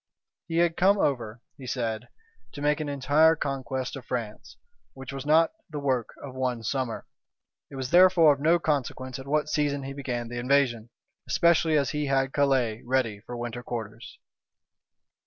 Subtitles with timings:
[0.47, 2.09] "He had come over," he said,
[2.53, 4.57] "to make an entire conquest of France,
[4.93, 7.05] which was not the work of one summer.
[7.69, 10.89] It was therefore of no consequence at what season he began the invasion;
[11.27, 14.17] especially as he had Calais ready for winter quarters."